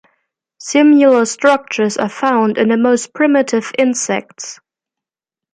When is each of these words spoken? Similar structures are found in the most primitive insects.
Similar 0.57 1.25
structures 1.25 1.95
are 1.97 2.09
found 2.09 2.57
in 2.57 2.69
the 2.69 2.77
most 2.77 3.13
primitive 3.13 3.71
insects. 3.77 4.59